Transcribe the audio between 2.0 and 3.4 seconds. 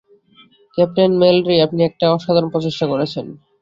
অসাধারণ প্রচেষ্টা করেছেন।